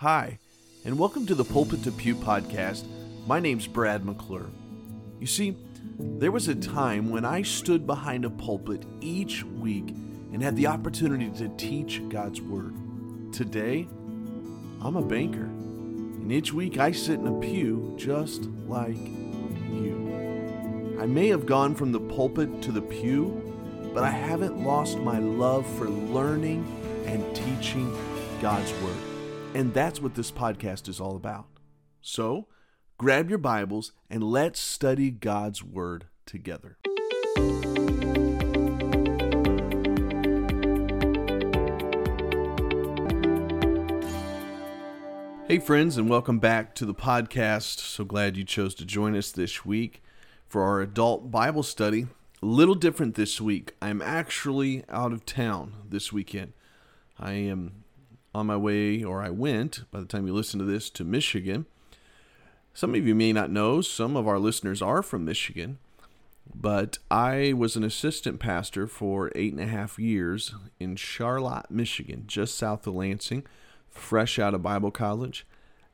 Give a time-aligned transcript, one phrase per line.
[0.00, 0.38] Hi,
[0.84, 2.84] and welcome to the Pulpit to Pew podcast.
[3.26, 4.50] My name's Brad McClure.
[5.18, 5.56] You see,
[5.98, 9.88] there was a time when I stood behind a pulpit each week
[10.34, 12.74] and had the opportunity to teach God's Word.
[13.32, 13.88] Today,
[14.82, 20.98] I'm a banker, and each week I sit in a pew just like you.
[21.00, 25.20] I may have gone from the pulpit to the pew, but I haven't lost my
[25.20, 26.66] love for learning
[27.06, 27.96] and teaching
[28.42, 29.05] God's Word.
[29.56, 31.46] And that's what this podcast is all about.
[32.02, 32.46] So,
[32.98, 36.76] grab your Bibles and let's study God's Word together.
[45.48, 47.78] Hey, friends, and welcome back to the podcast.
[47.78, 50.02] So glad you chose to join us this week
[50.46, 52.08] for our adult Bible study.
[52.42, 53.74] A little different this week.
[53.80, 56.52] I'm actually out of town this weekend.
[57.18, 57.84] I am
[58.36, 61.66] on my way, or I went, by the time you listen to this, to Michigan.
[62.74, 65.78] Some of you may not know, some of our listeners are from Michigan,
[66.54, 72.24] but I was an assistant pastor for eight and a half years in Charlotte, Michigan,
[72.26, 73.44] just south of Lansing,
[73.90, 75.46] fresh out of Bible college,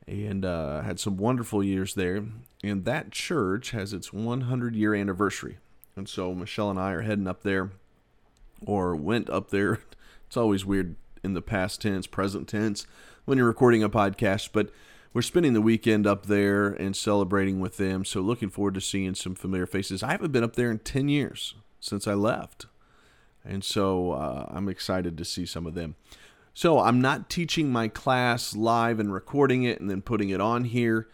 [0.09, 2.25] and uh, had some wonderful years there.
[2.65, 5.59] And that church has its 100 year anniversary.
[5.95, 7.71] And so Michelle and I are heading up there,
[8.67, 9.79] or went up there.
[10.27, 12.87] It's always weird in the past tense, present tense
[13.25, 14.71] when you're recording a podcast, but
[15.13, 18.05] we're spending the weekend up there and celebrating with them.
[18.05, 20.03] So looking forward to seeing some familiar faces.
[20.03, 22.67] I haven't been up there in 10 years since I left.
[23.45, 25.97] And so uh, I'm excited to see some of them.
[26.55, 30.65] So I'm not teaching my class live and recording it and then putting it on
[30.65, 31.09] here.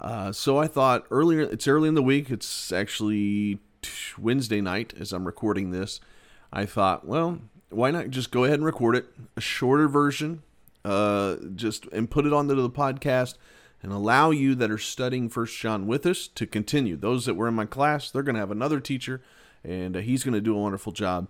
[0.00, 2.30] Uh, so I thought earlier, it's early in the week.
[2.30, 3.60] It's actually
[4.18, 6.00] Wednesday night as I'm recording this.
[6.52, 7.38] I thought, well,
[7.70, 10.42] why not just go ahead and record it, a shorter version,
[10.84, 13.36] uh, just and put it onto the podcast
[13.82, 16.96] and allow you that are studying First John with us to continue.
[16.96, 19.22] Those that were in my class, they're going to have another teacher,
[19.64, 21.28] and uh, he's going to do a wonderful job.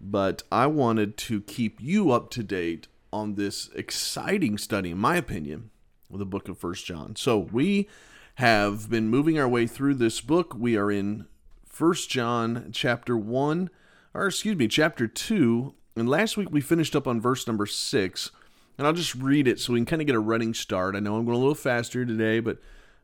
[0.00, 5.16] But I wanted to keep you up to date on this exciting study, in my
[5.16, 5.70] opinion,
[6.12, 7.16] of the book of First John.
[7.16, 7.88] So we
[8.34, 10.54] have been moving our way through this book.
[10.54, 11.26] We are in
[11.64, 13.70] First John chapter one
[14.16, 15.74] or excuse me, chapter 2.
[15.96, 18.30] And last week we finished up on verse number 6.
[18.78, 20.94] And I'll just read it so we can kind of get a running start.
[20.94, 22.58] I know I'm going a little faster today, but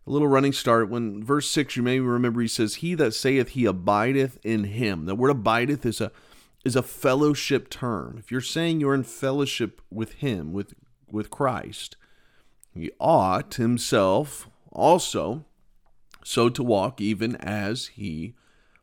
[0.07, 0.91] a little running start.
[0.91, 5.07] When verse 6, you may remember he says, He that saith he abideth in him.
[5.07, 6.13] The word abideth is a
[6.65, 8.17] is a fellowship term.
[8.19, 10.75] If you're saying you're in fellowship with him, with
[11.11, 11.97] with Christ,
[12.75, 15.45] he ought himself also
[16.25, 18.35] so to walk even as he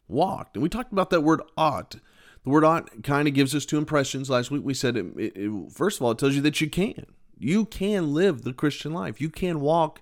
[0.07, 0.55] walked.
[0.55, 1.95] And we talked about that word ought.
[2.43, 4.29] The word ought kind of gives us two impressions.
[4.29, 7.05] Last week we said, it, it, first of all, it tells you that you can.
[7.37, 9.21] You can live the Christian life.
[9.21, 10.01] You can walk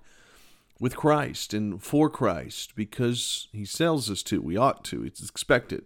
[0.79, 4.41] with Christ and for Christ because he tells us to.
[4.41, 5.03] We ought to.
[5.03, 5.85] It's expected.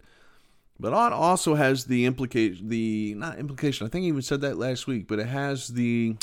[0.79, 3.85] But ought also has the implication, the not implication.
[3.85, 6.16] I think even said that last week, but it has the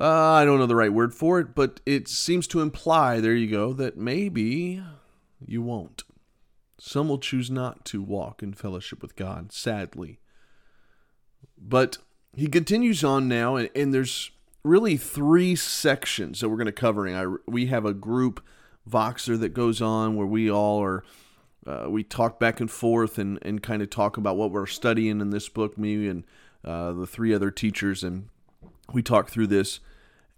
[0.00, 3.34] uh, I don't know the right word for it, but it seems to imply, there
[3.34, 4.82] you go, that maybe
[5.46, 6.04] you won't.
[6.82, 10.18] Some will choose not to walk in fellowship with God, sadly.
[11.58, 11.98] But
[12.34, 14.30] he continues on now, and, and there's
[14.64, 17.06] really three sections that we're going to cover.
[17.06, 18.42] I, we have a group
[18.88, 21.04] Voxer that goes on where we all are,
[21.66, 25.20] uh, we talk back and forth and, and kind of talk about what we're studying
[25.20, 26.24] in this book, me and
[26.64, 28.30] uh, the three other teachers, and
[28.92, 29.80] we talk through this.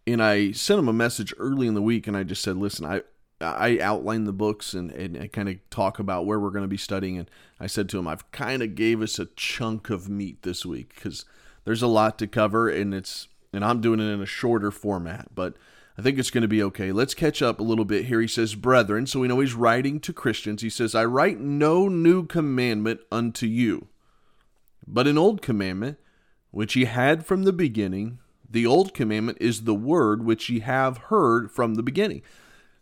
[0.09, 2.85] And I sent him a message early in the week, and I just said, listen,
[2.85, 3.03] I,
[3.43, 6.77] I outline the books and, and, kind of talk about where we're going to be
[6.77, 7.19] studying.
[7.19, 7.31] And
[7.61, 10.95] I said to him, I've kind of gave us a chunk of meat this week
[10.95, 11.25] because
[11.65, 15.35] there's a lot to cover and it's, and I'm doing it in a shorter format,
[15.35, 15.55] but
[15.99, 16.91] I think it's going to be okay.
[16.91, 18.21] Let's catch up a little bit here.
[18.21, 20.63] He says, Brethren, so we know he's writing to Christians.
[20.63, 23.89] He says, I write no new commandment unto you,
[24.87, 25.99] but an old commandment
[26.51, 28.19] which ye had from the beginning.
[28.49, 32.23] The old commandment is the word which ye have heard from the beginning.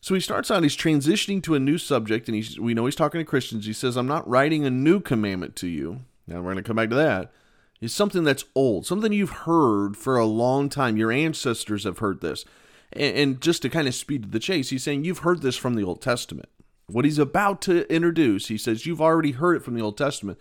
[0.00, 2.96] So he starts out, he's transitioning to a new subject, and he's, we know he's
[2.96, 3.66] talking to Christians.
[3.66, 6.00] He says, I'm not writing a new commandment to you.
[6.26, 7.32] Now we're going to come back to that.
[7.80, 10.96] It's something that's old, something you've heard for a long time.
[10.96, 12.44] Your ancestors have heard this.
[12.92, 15.74] And, and just to kind of speed the chase, he's saying, You've heard this from
[15.74, 16.48] the Old Testament.
[16.86, 20.38] What he's about to introduce, he says, You've already heard it from the Old Testament.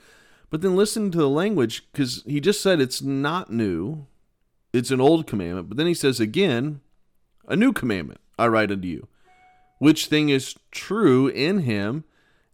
[0.49, 4.07] But then listen to the language, because he just said it's not new,
[4.73, 5.69] it's an old commandment.
[5.69, 6.81] But then he says again,
[7.47, 9.07] A new commandment I write unto you
[9.79, 12.03] which thing is true in him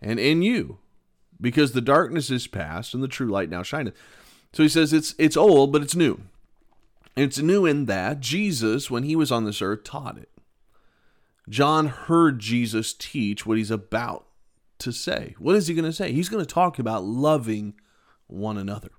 [0.01, 0.80] and in you,
[1.42, 3.95] because the darkness is past and the true light now shineth.
[4.54, 6.22] So he says it's it's old, but it's new.
[7.16, 10.30] It's new in that Jesus, when he was on this earth, taught it.
[11.48, 14.25] John heard Jesus teach what he's about
[14.80, 15.36] to say.
[15.38, 16.12] What is he going to say?
[16.12, 17.75] He's going to talk about loving
[18.27, 18.92] one another.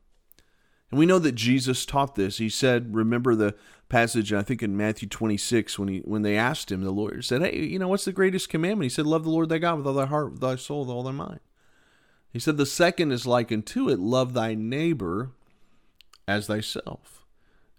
[0.91, 2.39] And we know that Jesus taught this.
[2.39, 3.55] He said, remember the
[3.89, 7.43] passage, I think in Matthew 26, when he when they asked him, the lawyer said,
[7.43, 8.85] Hey, you know, what's the greatest commandment?
[8.85, 10.91] He said, Love the Lord thy God with all thy heart, with thy soul, with
[10.91, 11.41] all thy mind.
[12.33, 15.31] He said, The second is like unto it, love thy neighbor
[16.27, 17.25] as thyself.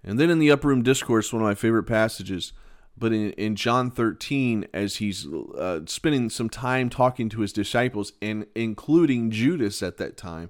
[0.03, 2.53] And then in the upper room discourse, one of my favorite passages,
[2.97, 8.13] but in, in John 13, as he's uh, spending some time talking to his disciples
[8.21, 10.49] and including Judas at that time,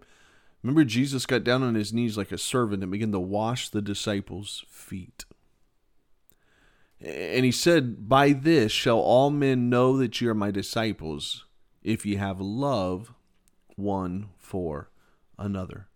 [0.67, 3.81] remember Jesus got down on his knees like a servant and began to wash the
[3.81, 5.23] disciples' feet.
[6.99, 11.45] And he said, By this shall all men know that ye are my disciples,
[11.83, 13.13] if ye have love
[13.75, 14.89] one for
[15.37, 15.87] another.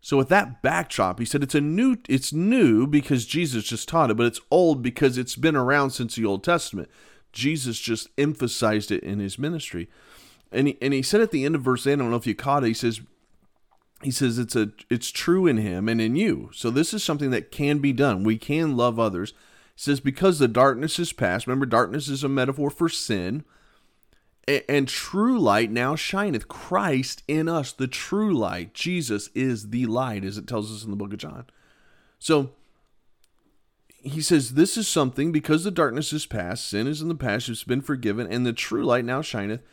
[0.00, 4.10] So with that backdrop, he said it's a new it's new because Jesus just taught
[4.10, 6.90] it, but it's old because it's been around since the Old Testament.
[7.32, 9.88] Jesus just emphasized it in his ministry.
[10.50, 12.26] And he, and he said at the end of verse 8, I don't know if
[12.26, 13.00] you caught it, he says
[14.02, 16.50] he says it's a it's true in him and in you.
[16.52, 18.24] So this is something that can be done.
[18.24, 19.32] We can love others.
[19.74, 21.46] He says because the darkness is past.
[21.46, 23.44] Remember darkness is a metaphor for sin
[24.46, 30.24] and true light now shineth christ in us the true light jesus is the light
[30.24, 31.46] as it tells us in the book of john
[32.18, 32.50] so
[34.02, 37.48] he says this is something because the darkness is past sin is in the past
[37.48, 39.66] it's been forgiven and the true light now shineth it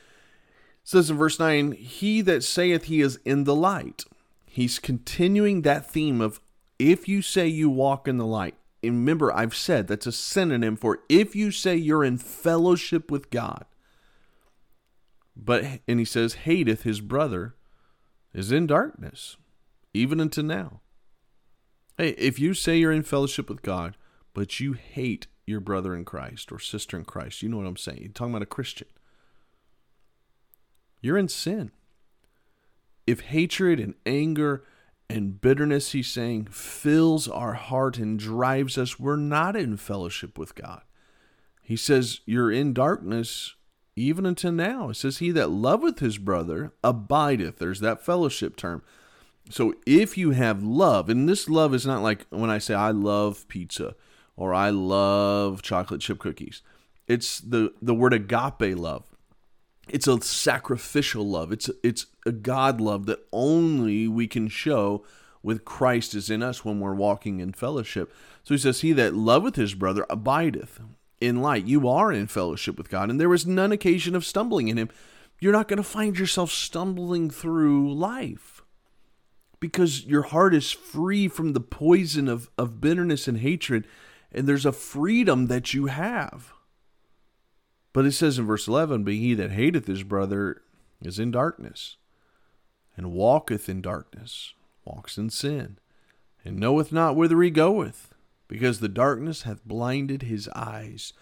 [0.83, 4.05] says in verse 9 he that saith he is in the light
[4.49, 6.41] he's continuing that theme of
[6.79, 10.75] if you say you walk in the light and remember i've said that's a synonym
[10.75, 13.65] for if you say you're in fellowship with god
[15.35, 17.55] but and he says hateth his brother
[18.33, 19.37] is in darkness
[19.93, 20.81] even unto now.
[21.97, 23.97] Hey if you say you're in fellowship with god
[24.33, 27.77] but you hate your brother in christ or sister in christ you know what i'm
[27.77, 27.99] saying?
[28.01, 28.87] You're talking about a christian.
[31.01, 31.71] You're in sin
[33.09, 34.63] if hatred and anger
[35.09, 40.55] and bitterness he's saying fills our heart and drives us we're not in fellowship with
[40.55, 40.81] god
[41.61, 43.55] he says you're in darkness
[43.99, 44.89] even until now.
[44.89, 47.57] It says, He that loveth his brother abideth.
[47.57, 48.81] There's that fellowship term.
[49.49, 52.91] So if you have love, and this love is not like when I say I
[52.91, 53.95] love pizza
[54.35, 56.61] or I love chocolate chip cookies.
[57.07, 59.05] It's the, the word agape love.
[59.91, 61.51] It's a sacrificial love.
[61.51, 65.03] It's it's a God love that only we can show
[65.41, 68.13] with Christ is in us when we're walking in fellowship.
[68.43, 70.79] So he says, He that loveth his brother abideth
[71.21, 71.65] in light.
[71.65, 74.89] You are in fellowship with God, and there is none occasion of stumbling in Him.
[75.39, 78.61] You're not going to find yourself stumbling through life
[79.59, 83.87] because your heart is free from the poison of, of bitterness and hatred,
[84.31, 86.53] and there's a freedom that you have.
[87.93, 90.61] But it says in verse 11, But he that hateth his brother
[91.01, 91.97] is in darkness,
[92.95, 94.53] and walketh in darkness,
[94.85, 95.77] walks in sin,
[96.43, 98.13] and knoweth not whither he goeth
[98.47, 101.13] because the darkness hath blinded his eyes.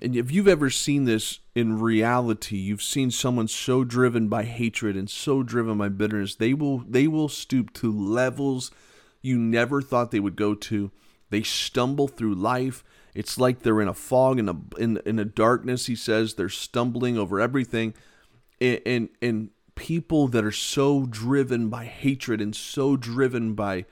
[0.00, 4.96] And if you've ever seen this in reality, you've seen someone so driven by hatred
[4.96, 8.72] and so driven by bitterness, they will they will stoop to levels
[9.22, 10.90] you never thought they would go to.
[11.30, 12.82] They stumble through life.
[13.14, 15.86] It's like they're in a fog in a in, in a darkness.
[15.86, 17.94] He says they're stumbling over everything,
[18.60, 23.84] and, and and people that are so driven by hatred and so driven by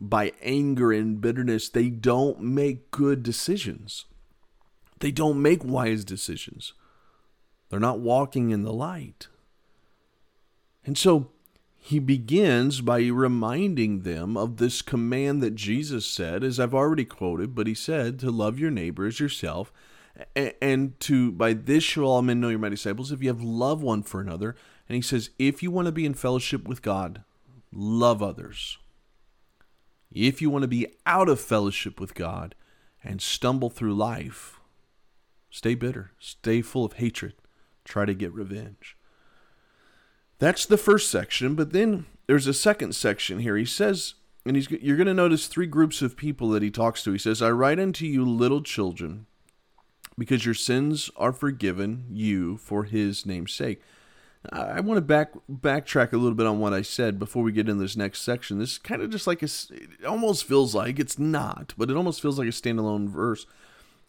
[0.00, 4.04] by anger and bitterness, they don't make good decisions.
[5.00, 6.72] They don't make wise decisions.
[7.68, 9.28] They're not walking in the light.
[10.84, 11.30] And so
[11.80, 17.54] he begins by reminding them of this command that Jesus said, as I've already quoted,
[17.54, 19.72] but he said to love your neighbor as yourself,
[20.34, 23.82] and to by this shall all men know you're my disciples if you have love
[23.82, 24.56] one for another.
[24.88, 27.22] And he says, if you want to be in fellowship with God,
[27.72, 28.78] love others.
[30.10, 32.54] If you want to be out of fellowship with God
[33.04, 34.58] and stumble through life,
[35.50, 37.34] stay bitter, stay full of hatred,
[37.84, 38.96] try to get revenge.
[40.38, 43.56] That's the first section, but then there's a second section here.
[43.56, 44.14] He says,
[44.46, 47.12] and he's, you're going to notice three groups of people that he talks to.
[47.12, 49.26] He says, I write unto you, little children,
[50.16, 53.82] because your sins are forgiven you for his name's sake.
[54.52, 57.68] I want to back backtrack a little bit on what I said before we get
[57.68, 58.58] into this next section.
[58.58, 61.96] This is kind of just like a, it almost feels like it's not, but it
[61.96, 63.46] almost feels like a standalone verse.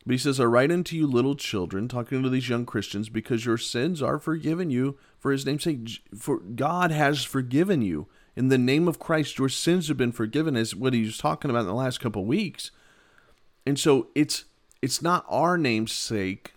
[0.06, 3.46] But he says, "I write unto you, little children, talking to these young Christians, because
[3.46, 6.02] your sins are forgiven you for His name's sake.
[6.18, 9.38] For God has forgiven you in the name of Christ.
[9.38, 12.26] Your sins have been forgiven." As what he was talking about in the last couple
[12.26, 12.72] weeks.
[13.66, 14.46] And so it's
[14.82, 16.54] it's not our namesake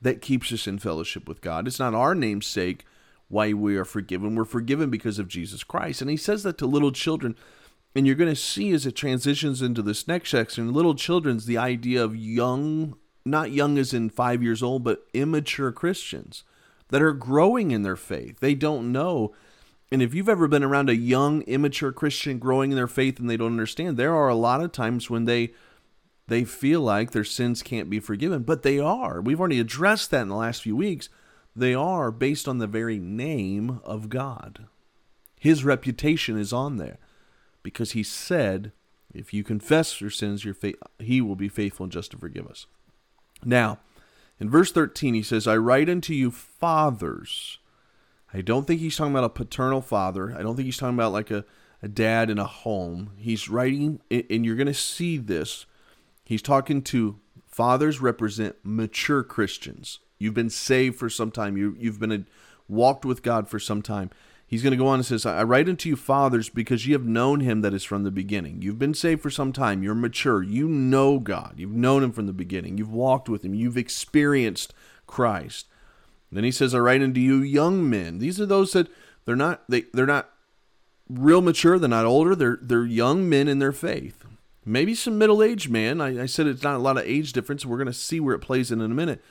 [0.00, 1.66] that keeps us in fellowship with God.
[1.66, 2.84] It's not our namesake
[3.26, 4.36] why we are forgiven.
[4.36, 6.00] We're forgiven because of Jesus Christ.
[6.00, 7.34] And he says that to little children.
[7.94, 11.58] And you're going to see as it transitions into this next section, little children's the
[11.58, 16.44] idea of young, not young as in five years old, but immature Christians
[16.88, 18.40] that are growing in their faith.
[18.40, 19.34] They don't know.
[19.90, 23.28] And if you've ever been around a young, immature Christian growing in their faith and
[23.28, 25.52] they don't understand, there are a lot of times when they
[26.28, 29.22] they feel like their sins can't be forgiven, but they are.
[29.22, 31.08] We've already addressed that in the last few weeks.
[31.56, 34.66] They are based on the very name of God.
[35.40, 36.98] His reputation is on there
[37.62, 38.72] because he said,
[39.12, 42.46] if you confess your sins, your fa- he will be faithful and just to forgive
[42.46, 42.66] us.
[43.44, 43.78] Now,
[44.40, 47.58] in verse 13, he says, I write unto you fathers.
[48.32, 50.34] I don't think he's talking about a paternal father.
[50.36, 51.44] I don't think he's talking about like a,
[51.82, 53.12] a dad in a home.
[53.16, 55.66] He's writing, and you're going to see this
[56.28, 59.98] He's talking to fathers represent mature Christians.
[60.18, 61.56] You've been saved for some time.
[61.56, 62.24] You, you've been a,
[62.68, 64.10] walked with God for some time.
[64.48, 67.04] He's going to go on and says, I write unto you fathers because you have
[67.04, 68.62] known him that is from the beginning.
[68.62, 69.82] You've been saved for some time.
[69.82, 70.42] You're mature.
[70.42, 71.56] You know God.
[71.58, 72.78] You've known him from the beginning.
[72.78, 73.54] You've walked with him.
[73.54, 74.72] You've experienced
[75.06, 75.66] Christ.
[76.30, 78.20] And Then he says, I write unto you young men.
[78.20, 78.88] These are those that
[79.26, 80.30] they're not they they're not
[81.10, 84.24] real mature, they're not older, they're they're young men in their faith
[84.68, 86.00] maybe some middle aged man.
[86.00, 87.64] I, I, said it's not a lot of age difference.
[87.64, 89.22] We're going to see where it plays in in a minute.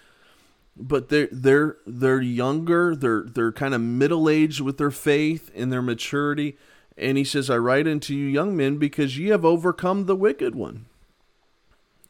[0.80, 2.96] But they're they're they're younger.
[2.96, 6.58] They're they're kind of middle aged with their faith and their maturity.
[6.98, 10.56] And he says, "I write unto you, young men, because ye have overcome the wicked
[10.56, 10.86] one."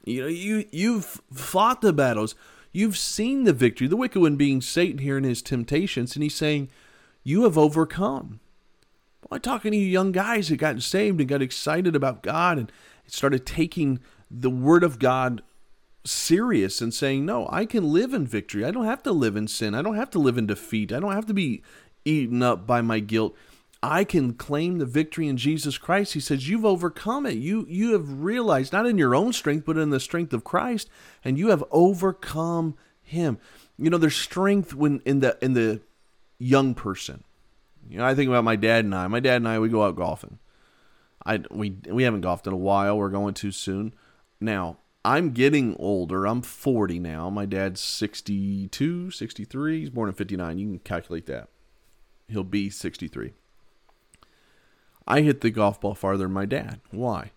[0.04, 2.36] You know, you you've fought the battles.
[2.72, 3.88] You've seen the victory.
[3.88, 6.70] The wicked one being Satan here in his temptations, and he's saying,
[7.24, 8.40] "You have overcome."
[9.32, 12.72] I'm talking to you young guys that got saved and got excited about God and
[13.08, 15.42] started taking the word of God
[16.08, 18.66] serious and saying, No, I can live in victory.
[18.66, 19.76] I don't have to live in sin.
[19.76, 20.92] I don't have to live in defeat.
[20.92, 21.62] I don't have to be
[22.06, 23.36] eaten up by my guilt.
[23.84, 26.14] I can claim the victory in Jesus Christ.
[26.14, 27.36] He says, You've overcome it.
[27.36, 30.90] You you have realized, not in your own strength, but in the strength of Christ,
[31.24, 33.38] and you have overcome him.
[33.78, 35.82] You know, there's strength when in the in the
[36.40, 37.24] young person.
[37.90, 39.08] You know, I think about my dad and I.
[39.08, 40.40] My dad and I, we go out golfing.
[41.26, 42.98] I we we haven't golfed in a while.
[42.98, 43.94] We're going too soon.
[44.42, 46.26] Now, I'm getting older.
[46.26, 47.30] I'm 40 now.
[47.30, 49.80] My dad's 62, 63.
[49.80, 50.58] He's born in 59.
[50.58, 51.50] You can calculate that.
[52.28, 53.34] He'll be 63.
[55.08, 56.82] I hit the golf ball farther than my dad.
[56.92, 57.32] Why?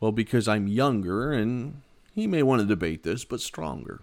[0.00, 1.82] Well, because I'm younger and
[2.14, 4.00] he may want to debate this, but stronger.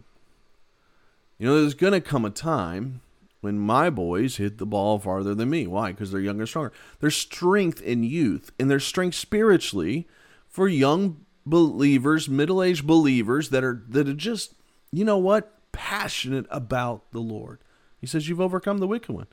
[1.38, 3.02] You know, there's going to come a time
[3.42, 5.68] when my boys hit the ball farther than me.
[5.68, 5.92] Why?
[5.92, 6.72] Because they're younger and stronger.
[7.02, 10.08] There's strength in youth, and there's strength spiritually
[10.48, 14.54] for young believers, middle-aged believers that are that are just,
[14.92, 17.60] you know what, passionate about the Lord.
[18.00, 19.28] He says, You've overcome the wicked one.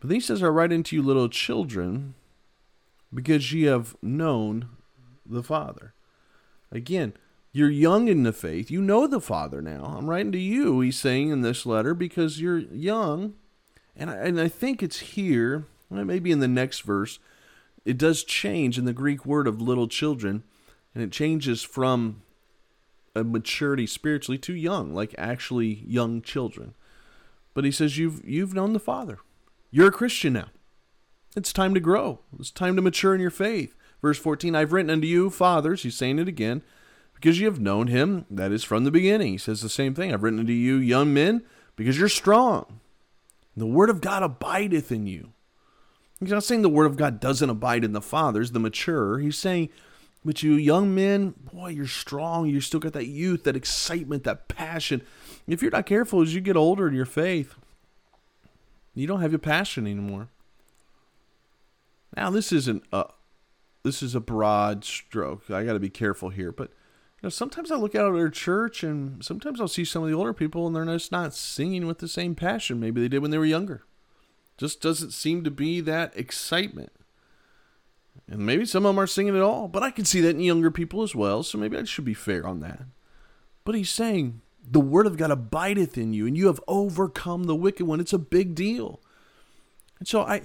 [0.00, 2.14] But then he says, I write unto you little children,
[3.12, 4.68] because ye have known
[5.26, 5.92] the Father.
[6.72, 7.12] Again,
[7.52, 8.70] you're young in the faith.
[8.70, 9.96] You know the Father now.
[9.98, 13.34] I'm writing to you, he's saying in this letter, because you're young.
[13.96, 17.18] And I, and I think it's here, maybe in the next verse,
[17.84, 20.44] it does change in the Greek word of little children,
[20.94, 22.22] and it changes from
[23.14, 26.74] a maturity spiritually to young, like actually young children.
[27.54, 29.18] But he says, You've you've known the Father.
[29.70, 30.48] You're a Christian now.
[31.36, 32.20] It's time to grow.
[32.38, 33.76] It's time to mature in your faith.
[34.02, 36.62] Verse 14, I've written unto you, fathers, he's saying it again
[37.14, 39.32] because you have known him that is from the beginning.
[39.32, 40.12] He says the same thing.
[40.12, 41.42] I've written unto you, young men,
[41.76, 42.80] because you're strong.
[43.56, 45.32] The word of God abideth in you.
[46.18, 49.18] He's not saying the word of God doesn't abide in the fathers, the mature.
[49.18, 49.68] He's saying,
[50.24, 52.46] but you young men, boy, you're strong.
[52.46, 55.02] You still got that youth, that excitement, that passion.
[55.46, 57.54] If you're not careful as you get older in your faith,
[58.94, 60.28] you don't have your passion anymore.
[62.16, 63.06] Now, this isn't a
[63.82, 65.50] this is a broad stroke.
[65.50, 68.28] I got to be careful here, but you know, sometimes I look out at our
[68.28, 71.86] church and sometimes I'll see some of the older people and they're just not singing
[71.86, 73.84] with the same passion maybe they did when they were younger.
[74.58, 76.92] Just doesn't seem to be that excitement.
[78.28, 80.40] And maybe some of them are singing at all, but I can see that in
[80.40, 82.82] younger people as well, so maybe I should be fair on that.
[83.64, 87.56] But he's saying, the word of God abideth in you, and you have overcome the
[87.56, 87.98] wicked one.
[87.98, 89.00] It's a big deal.
[89.98, 90.42] And so I,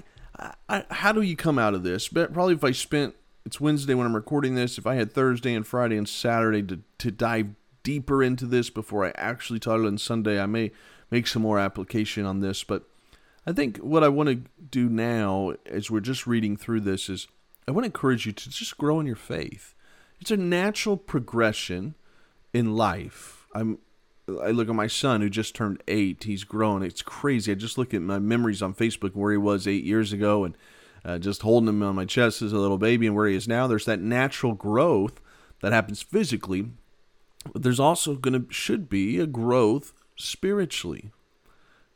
[0.68, 2.08] I how do you come out of this?
[2.08, 4.78] But probably if I spent it's Wednesday when I'm recording this.
[4.78, 7.50] If I had Thursday and Friday and Saturday to, to dive
[7.84, 10.72] deeper into this before I actually taught it on Sunday, I may
[11.12, 12.64] make some more application on this.
[12.64, 12.84] But
[13.46, 14.42] I think what I want to
[14.72, 17.28] do now, as we're just reading through this, is
[17.68, 19.74] I want to encourage you to just grow in your faith.
[20.20, 21.96] It's a natural progression
[22.54, 23.48] in life.
[23.54, 23.80] I'm
[24.28, 26.24] I look at my son who just turned eight.
[26.24, 26.82] He's grown.
[26.82, 27.52] It's crazy.
[27.52, 30.58] I just look at my memories on Facebook where he was eight years ago and
[31.04, 33.48] uh, just holding him on my chest as a little baby and where he is
[33.48, 33.68] now.
[33.68, 35.22] There's that natural growth
[35.62, 36.72] that happens physically,
[37.54, 41.12] but there's also going to, should be a growth spiritually.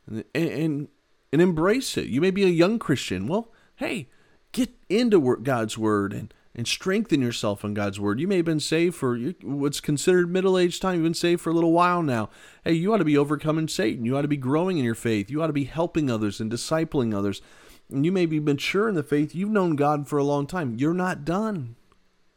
[0.06, 0.88] And, and,
[1.32, 2.06] and embrace it.
[2.06, 3.26] You may be a young Christian.
[3.26, 4.08] Well, hey,
[4.52, 8.18] get into God's word and and strengthen yourself in God's word.
[8.18, 10.96] You may have been saved for what's considered middle aged time.
[10.96, 12.28] You've been saved for a little while now.
[12.64, 14.04] Hey, you ought to be overcoming Satan.
[14.04, 15.30] You ought to be growing in your faith.
[15.30, 17.40] You ought to be helping others and discipling others.
[17.88, 19.34] And you may be mature in the faith.
[19.34, 20.76] You've known God for a long time.
[20.76, 21.76] You're not done.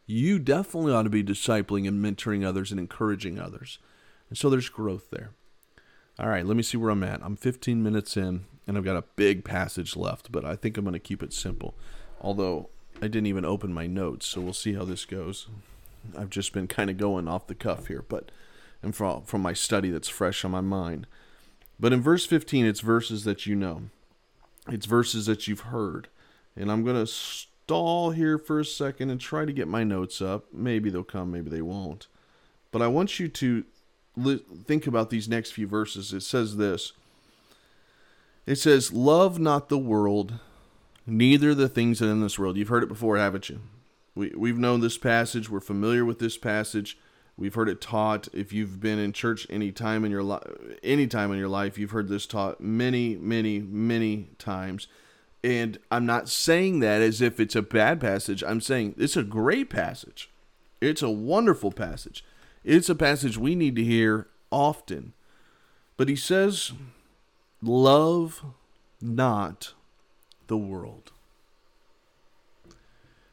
[0.05, 3.79] You definitely ought to be discipling and mentoring others and encouraging others.
[4.29, 5.31] And so there's growth there.
[6.19, 7.23] All right, let me see where I'm at.
[7.23, 10.85] I'm 15 minutes in, and I've got a big passage left, but I think I'm
[10.85, 11.75] going to keep it simple.
[12.23, 12.69] Although
[13.01, 15.47] I didn't even open my notes, so we'll see how this goes.
[16.17, 18.31] I've just been kind of going off the cuff here, but
[18.81, 21.07] and from from my study that's fresh on my mind.
[21.79, 23.83] But in verse 15, it's verses that you know.
[24.69, 26.07] It's verses that you've heard.
[26.55, 30.21] And I'm going to stall here for a second and try to get my notes
[30.21, 30.45] up.
[30.53, 32.07] Maybe they'll come, maybe they won't.
[32.71, 33.65] But I want you to
[34.15, 36.13] li- think about these next few verses.
[36.13, 36.93] It says this
[38.45, 40.39] It says, Love not the world,
[41.05, 42.57] neither the things that in this world.
[42.57, 43.61] You've heard it before, haven't you?
[44.15, 45.49] We, we've known this passage.
[45.49, 46.97] We're familiar with this passage.
[47.35, 48.27] We've heard it taught.
[48.33, 50.43] If you've been in church any time in your life,
[50.83, 54.87] any time in your life, you've heard this taught many, many, many times.
[55.43, 58.43] And I'm not saying that as if it's a bad passage.
[58.43, 60.29] I'm saying it's a great passage.
[60.79, 62.23] It's a wonderful passage.
[62.63, 65.13] It's a passage we need to hear often.
[65.97, 66.71] But he says,
[67.61, 68.43] Love
[69.01, 69.73] not
[70.53, 71.11] the world.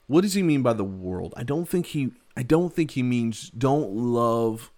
[0.07, 1.35] What does he mean by the world?
[1.37, 4.71] I don't think he I don't think he means don't love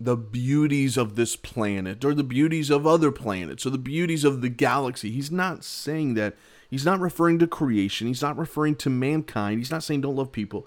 [0.00, 4.42] the beauties of this planet or the beauties of other planets or the beauties of
[4.42, 5.12] the galaxy.
[5.12, 6.34] He's not saying that.
[6.68, 8.08] He's not referring to creation.
[8.08, 9.60] He's not referring to mankind.
[9.60, 10.66] He's not saying don't love people.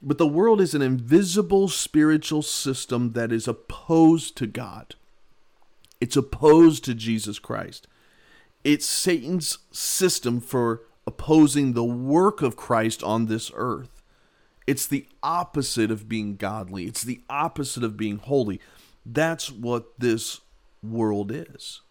[0.00, 4.94] But the world is an invisible spiritual system that is opposed to God.
[6.00, 7.88] It's opposed to Jesus Christ.
[8.64, 14.02] It's Satan's system for opposing the work of Christ on this earth.
[14.66, 18.60] It's the opposite of being godly, it's the opposite of being holy.
[19.04, 20.40] That's what this
[20.82, 21.82] world is.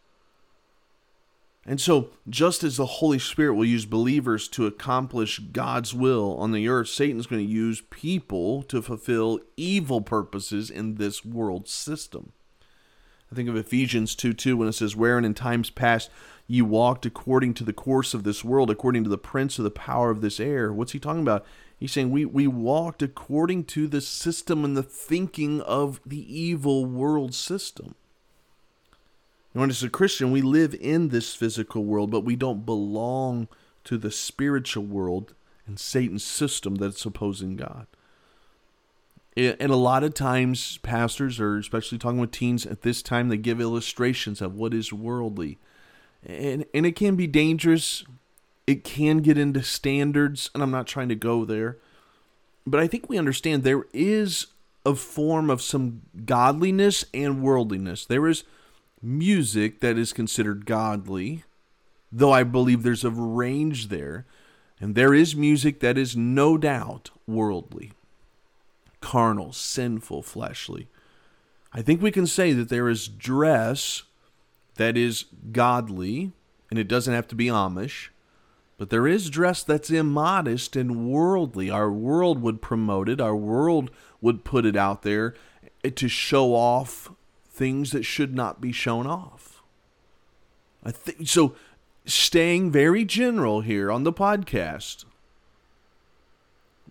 [1.66, 6.52] And so, just as the Holy Spirit will use believers to accomplish God's will on
[6.52, 12.34] the earth, Satan's going to use people to fulfill evil purposes in this world system.
[13.32, 16.10] I think of Ephesians 2 2 when it says, Wherein in times past
[16.48, 19.72] you walked according to the course of this world, according to the prince of the
[19.72, 20.74] power of this air.
[20.74, 21.46] What's he talking about?
[21.80, 26.86] He's saying we, we walked according to the system and the thinking of the evil
[26.86, 27.96] world system.
[29.54, 33.48] And as a Christian, we live in this physical world, but we don't belong
[33.84, 35.34] to the spiritual world
[35.68, 37.88] and Satan's system that's opposing God.
[39.36, 43.38] And a lot of times, pastors, or especially talking with teens at this time, they
[43.38, 45.58] give illustrations of what is worldly
[46.26, 48.04] and and it can be dangerous.
[48.66, 51.78] It can get into standards, and I'm not trying to go there,
[52.66, 54.48] but I think we understand there is
[54.86, 58.06] a form of some godliness and worldliness.
[58.06, 58.44] There is
[59.02, 61.44] music that is considered godly,
[62.12, 64.26] though I believe there's a range there,
[64.80, 67.92] and there is music that is no doubt worldly,
[69.02, 70.88] carnal, sinful, fleshly.
[71.74, 74.04] I think we can say that there is dress
[74.76, 76.32] that is godly,
[76.70, 78.10] and it doesn't have to be Amish,
[78.78, 81.70] but there is dress that's immodest and worldly.
[81.70, 85.36] Our world would promote it, our world would put it out there
[85.84, 87.12] to show off
[87.50, 89.62] things that should not be shown off.
[90.84, 91.56] I think so
[92.06, 95.06] staying very general here on the podcast.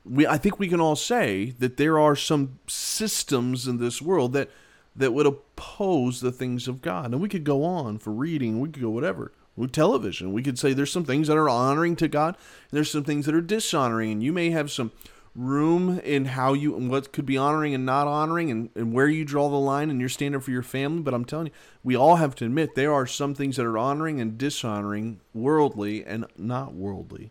[0.04, 4.32] We I think we can all say that there are some systems in this world
[4.32, 4.50] that
[4.94, 7.12] that would oppose the things of God.
[7.12, 9.32] And we could go on for reading, we could go whatever.
[9.54, 12.36] With television, we could say there's some things that are honoring to God,
[12.70, 14.92] there's some things that are dishonoring, and you may have some
[15.34, 19.08] room in how you and what could be honoring and not honoring and, and where
[19.08, 21.02] you draw the line and your standard for your family.
[21.02, 21.52] But I'm telling you,
[21.82, 26.04] we all have to admit there are some things that are honoring and dishonoring, worldly
[26.04, 27.30] and not worldly.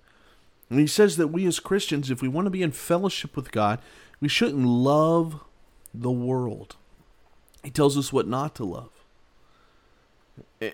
[0.69, 3.51] And he says that we as Christians, if we want to be in fellowship with
[3.51, 3.79] God,
[4.19, 5.43] we shouldn't love
[5.93, 6.77] the world.
[7.63, 8.89] He tells us what not to love.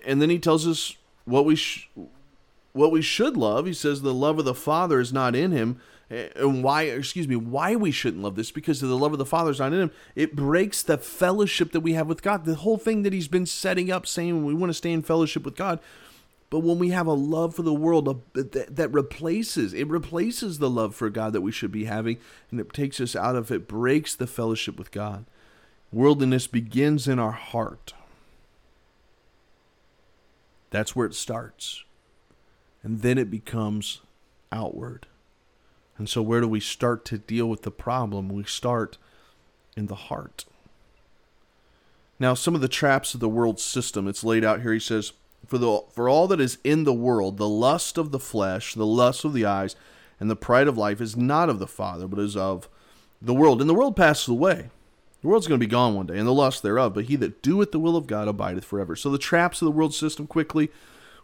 [0.04, 1.90] And then he tells us what we sh-
[2.72, 3.66] what we should love.
[3.66, 5.80] He says the love of the Father is not in him.
[6.10, 9.50] and why, excuse me, why we shouldn't love this because the love of the Father
[9.50, 9.90] is not in him.
[10.14, 12.44] It breaks the fellowship that we have with God.
[12.44, 15.44] The whole thing that he's been setting up, saying we want to stay in fellowship
[15.44, 15.80] with God.
[16.50, 20.70] But when we have a love for the world that, that replaces, it replaces the
[20.70, 22.16] love for God that we should be having,
[22.50, 25.26] and it takes us out of it, breaks the fellowship with God.
[25.92, 27.94] Worldliness begins in our heart.
[30.70, 31.84] That's where it starts.
[32.82, 34.00] And then it becomes
[34.52, 35.06] outward.
[35.96, 38.28] And so, where do we start to deal with the problem?
[38.28, 38.98] We start
[39.76, 40.44] in the heart.
[42.20, 44.72] Now, some of the traps of the world system, it's laid out here.
[44.72, 45.12] He says,
[45.46, 48.86] for, the, for all that is in the world, the lust of the flesh, the
[48.86, 49.76] lust of the eyes,
[50.20, 52.68] and the pride of life is not of the Father, but is of
[53.22, 53.60] the world.
[53.60, 54.70] And the world passes away.
[55.22, 56.94] The world's going to be gone one day, and the lust thereof.
[56.94, 58.94] But he that doeth the will of God abideth forever.
[58.94, 60.70] So the traps of the world system quickly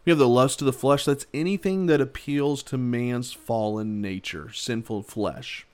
[0.05, 1.03] we have the lust of the flesh.
[1.03, 5.65] That's anything that appeals to man's fallen nature, sinful flesh.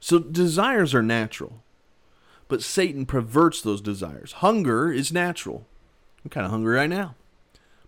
[0.00, 1.62] So desires are natural,
[2.48, 4.32] but Satan perverts those desires.
[4.32, 5.66] Hunger is natural.
[6.24, 7.14] I'm kind of hungry right now.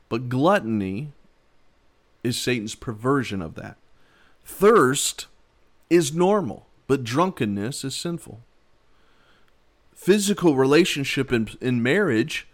[0.09, 1.13] But gluttony
[2.23, 3.77] is Satan's perversion of that.
[4.45, 5.27] Thirst
[5.91, 8.41] is normal, but drunkenness is sinful.
[9.99, 12.47] Physical relationship in, in marriage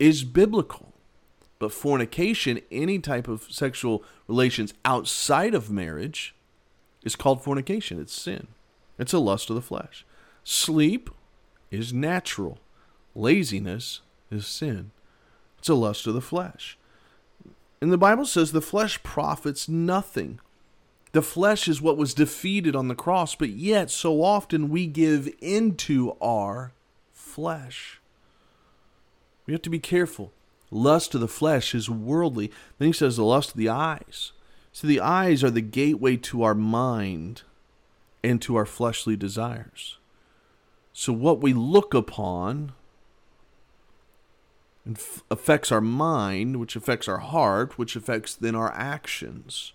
[0.00, 0.92] is biblical.
[1.60, 6.34] But fornication, any type of sexual relations outside of marriage,
[7.04, 8.00] is called fornication.
[8.00, 8.48] It's sin.
[8.98, 10.04] It's a lust of the flesh.
[10.42, 11.10] Sleep
[11.70, 12.58] is natural.
[13.14, 14.90] Laziness is sin.
[15.60, 16.76] It's a lust of the flesh.
[17.80, 20.40] And the Bible says the flesh profits nothing.
[21.12, 25.32] The flesh is what was defeated on the cross, but yet so often we give
[25.40, 26.72] into our
[27.30, 28.00] flesh.
[29.46, 30.32] We have to be careful
[30.70, 32.50] lust of the flesh is worldly.
[32.78, 34.32] Then he says the lust of the eyes.
[34.72, 37.42] So the eyes are the gateway to our mind
[38.22, 39.98] and to our fleshly desires.
[40.92, 42.72] So what we look upon
[45.30, 49.72] affects our mind, which affects our heart, which affects then our actions.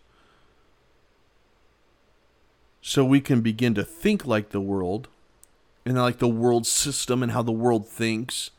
[2.81, 5.07] So we can begin to think like the world
[5.85, 8.51] and like the world system and how the world thinks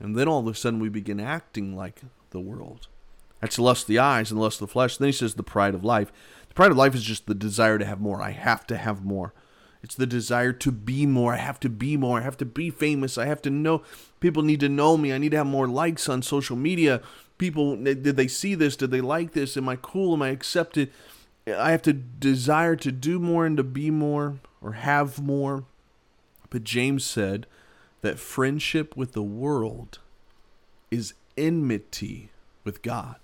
[0.00, 2.88] and then all of a sudden we begin acting like the world.
[3.40, 4.96] That's lust of the eyes and lust of the flesh.
[4.96, 6.10] Then he says the pride of life.
[6.48, 8.22] The pride of life is just the desire to have more.
[8.22, 9.34] I have to have more.
[9.82, 11.34] It's the desire to be more.
[11.34, 12.18] I have to be more.
[12.18, 13.16] I have to be famous.
[13.16, 13.82] I have to know.
[14.20, 15.12] People need to know me.
[15.12, 17.00] I need to have more likes on social media.
[17.38, 18.76] People, did they see this?
[18.76, 19.56] Did they like this?
[19.56, 20.14] Am I cool?
[20.14, 20.90] Am I accepted?
[21.46, 25.64] I have to desire to do more and to be more or have more.
[26.50, 27.46] But James said,
[28.02, 29.98] that friendship with the world
[30.90, 32.30] is enmity
[32.64, 33.16] with God.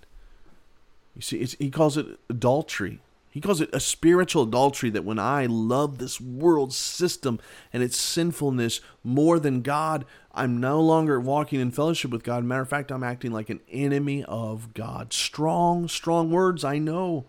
[1.15, 2.99] You see, he calls it adultery.
[3.31, 7.39] He calls it a spiritual adultery that when I love this world system
[7.71, 12.43] and its sinfulness more than God, I'm no longer walking in fellowship with God.
[12.43, 15.13] Matter of fact, I'm acting like an enemy of God.
[15.13, 17.25] Strong, strong words, I know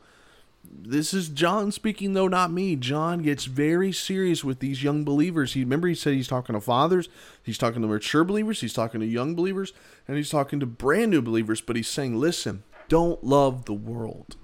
[0.70, 2.76] this is John speaking, though not me.
[2.76, 5.52] John gets very serious with these young believers.
[5.52, 7.08] He remember he said he's talking to fathers,
[7.42, 9.72] he's talking to mature believers, he's talking to young believers,
[10.06, 11.60] and he's talking to brand new believers.
[11.60, 14.36] But he's saying, listen, don't love the world.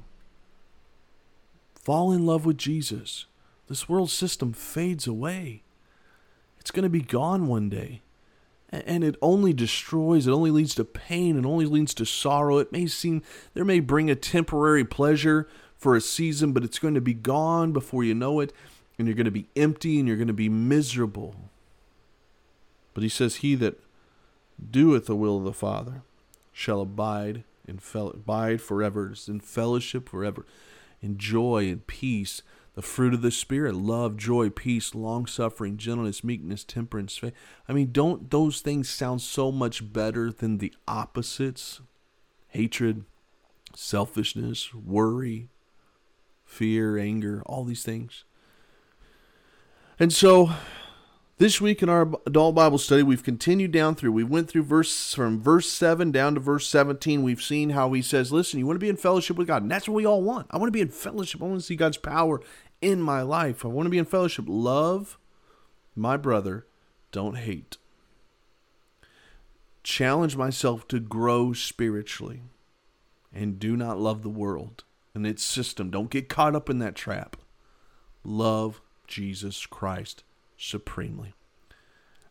[1.74, 3.26] Fall in love with Jesus.
[3.68, 5.62] This world system fades away.
[6.58, 8.02] It's going to be gone one day.
[8.70, 12.58] And it only destroys, it only leads to pain, it only leads to sorrow.
[12.58, 15.46] It may seem, there may bring a temporary pleasure
[15.84, 18.54] for a season, but it's going to be gone before you know it,
[18.98, 21.34] and you're going to be empty and you're going to be miserable.
[22.94, 23.78] But he says, He that
[24.70, 26.00] doeth the will of the Father
[26.54, 30.46] shall abide in fel- abide forever, in fellowship forever,
[31.02, 32.40] in joy and peace,
[32.76, 37.34] the fruit of the Spirit, love, joy, peace, long suffering, gentleness, meekness, temperance, faith.
[37.68, 41.82] I mean, don't those things sound so much better than the opposites?
[42.48, 43.04] Hatred,
[43.74, 45.50] selfishness, worry,
[46.44, 48.24] fear, anger, all these things.
[49.98, 50.50] And so
[51.38, 54.12] this week in our adult Bible study, we've continued down through.
[54.12, 57.22] We went through verse from verse 7 down to verse 17.
[57.22, 59.62] We've seen how he says, Listen, you want to be in fellowship with God.
[59.62, 60.46] And that's what we all want.
[60.50, 61.42] I want to be in fellowship.
[61.42, 62.40] I want to see God's power
[62.80, 63.64] in my life.
[63.64, 64.44] I want to be in fellowship.
[64.46, 65.18] Love
[65.96, 66.66] my brother.
[67.10, 67.78] Don't hate.
[69.82, 72.42] Challenge myself to grow spiritually
[73.32, 75.90] and do not love the world and its system.
[75.90, 77.36] Don't get caught up in that trap.
[78.24, 80.24] Love Jesus Christ
[80.56, 81.34] supremely.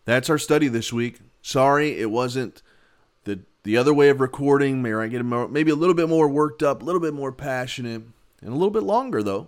[0.06, 1.20] That's our study this week.
[1.42, 2.62] Sorry, it wasn't
[3.24, 4.82] the the other way of recording.
[4.82, 8.04] Maybe I get maybe a little bit more worked up, a little bit more passionate,
[8.42, 9.48] and a little bit longer though.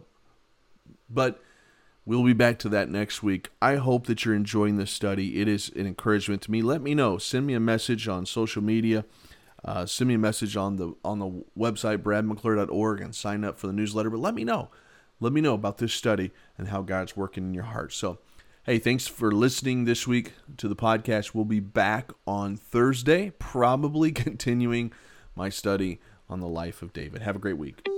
[1.09, 1.41] But
[2.05, 3.49] we'll be back to that next week.
[3.61, 5.41] I hope that you're enjoying this study.
[5.41, 6.61] It is an encouragement to me.
[6.61, 7.17] Let me know.
[7.17, 9.05] Send me a message on social media.
[9.65, 13.65] Uh, send me a message on the on the website bradmcclure.org and sign up for
[13.65, 14.11] the newsletter.
[14.11, 14.69] But let me know.
[15.19, 17.93] Let me know about this study and how God's working in your heart.
[17.93, 18.19] So,
[18.63, 21.33] hey, thanks for listening this week to the podcast.
[21.33, 24.91] We'll be back on Thursday, probably continuing
[25.35, 25.99] my study
[26.29, 27.21] on the life of David.
[27.23, 27.94] Have a great week.